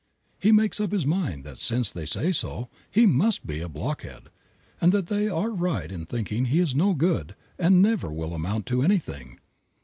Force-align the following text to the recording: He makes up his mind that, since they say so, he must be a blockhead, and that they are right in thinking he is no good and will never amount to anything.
He 0.39 0.51
makes 0.51 0.79
up 0.79 0.91
his 0.91 1.05
mind 1.05 1.43
that, 1.43 1.59
since 1.59 1.91
they 1.91 2.07
say 2.07 2.31
so, 2.31 2.69
he 2.89 3.05
must 3.05 3.45
be 3.45 3.59
a 3.59 3.69
blockhead, 3.69 4.31
and 4.81 4.91
that 4.93 5.09
they 5.09 5.29
are 5.29 5.51
right 5.51 5.91
in 5.91 6.07
thinking 6.07 6.45
he 6.45 6.59
is 6.59 6.73
no 6.73 6.95
good 6.95 7.35
and 7.59 7.83
will 7.83 7.91
never 7.91 8.07
amount 8.33 8.65
to 8.65 8.81
anything. 8.81 9.39